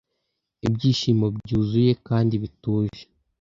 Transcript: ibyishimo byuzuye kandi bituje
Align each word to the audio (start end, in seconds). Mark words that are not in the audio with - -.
ibyishimo 0.67 1.25
byuzuye 1.37 1.91
kandi 2.07 2.33
bituje 2.43 3.03